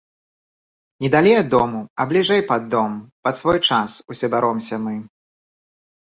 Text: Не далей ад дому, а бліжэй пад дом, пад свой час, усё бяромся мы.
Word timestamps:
Не 1.03 1.09
далей 1.15 1.35
ад 1.41 1.49
дому, 1.53 1.81
а 2.03 2.07
бліжэй 2.13 2.41
пад 2.51 2.65
дом, 2.71 2.95
пад 3.27 3.33
свой 3.41 3.59
час, 3.69 3.91
усё 4.15 4.25
бяромся 4.35 4.75
мы. 4.87 4.95